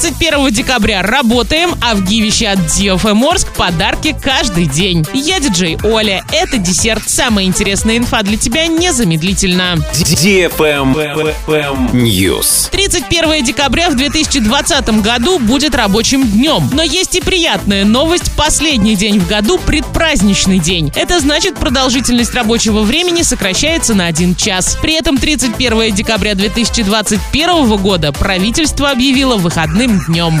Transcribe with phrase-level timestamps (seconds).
[0.00, 5.04] 31 декабря работаем, а в Гивище от DFM Орск подарки каждый день.
[5.12, 6.24] Я диджей Оля.
[6.30, 7.02] Это десерт.
[7.08, 9.74] Самая интересная инфа для тебя незамедлительно.
[11.92, 12.70] News.
[12.70, 16.70] 31 декабря в 2020 году будет рабочим днем.
[16.72, 18.30] Но есть и приятная новость.
[18.36, 20.92] Последний день в году– предпраздничный день.
[20.94, 24.78] Это значит, продолжительность рабочего времени сокращается на один час.
[24.80, 30.40] При этом 31 декабря 2021 года правительство объявило выходным днем.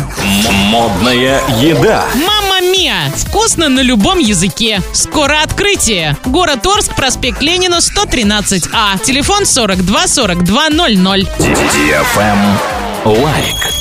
[0.70, 2.04] Модная еда.
[2.14, 3.10] Мама Мия!
[3.16, 4.82] Вкусно на любом языке.
[4.92, 6.16] Скоро открытие.
[6.24, 9.02] Город Орск, проспект Ленина, 113А.
[9.02, 11.28] Телефон 42 42 00.
[13.04, 13.77] Лайк.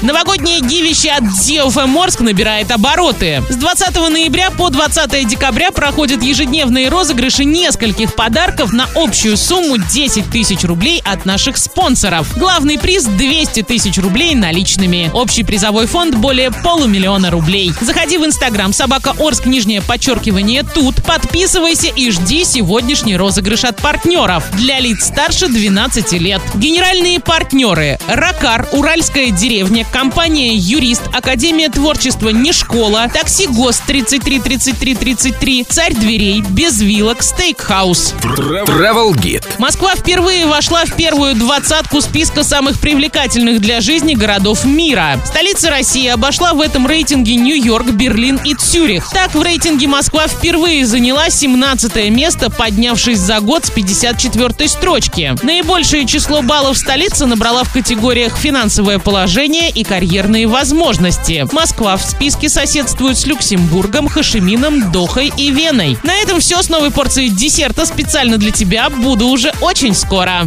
[0.00, 3.42] Новогоднее гивище от DFM Орск набирает обороты.
[3.48, 10.30] С 20 ноября по 20 декабря проходят ежедневные розыгрыши нескольких подарков на общую сумму 10
[10.30, 12.28] тысяч рублей от наших спонсоров.
[12.38, 15.10] Главный приз 200 тысяч рублей наличными.
[15.12, 17.72] Общий призовой фонд более полумиллиона рублей.
[17.80, 21.02] Заходи в инстаграм собака Орск нижнее подчеркивание тут.
[21.02, 24.44] Подписывайся и жди сегодняшний розыгрыш от партнеров.
[24.52, 26.40] Для лиц старше 12 лет.
[26.54, 27.98] Генеральные партнеры.
[28.06, 35.94] Ракар, Уральская деревня, компания «Юрист», Академия творчества «Не школа», такси ГОСТ 33 33 33, Царь
[35.94, 38.14] дверей, Без вилок, Стейкхаус.
[38.22, 39.44] Travel Guide.
[39.58, 45.20] Москва впервые вошла в первую двадцатку списка самых привлекательных для жизни городов мира.
[45.24, 49.08] Столица России обошла в этом рейтинге Нью-Йорк, Берлин и Цюрих.
[49.10, 55.34] Так, в рейтинге Москва впервые заняла 17 место, поднявшись за год с 54 строчки.
[55.42, 61.46] Наибольшее число баллов столица набрала в категориях «Финансовое положение» и «Карьерные возможности».
[61.52, 65.96] Москва в списке соседствует с Люксембургом, Хошимином, Дохой и Веной.
[66.02, 68.90] На этом все с новой порцией десерта специально для тебя.
[68.90, 70.46] Буду уже очень скоро.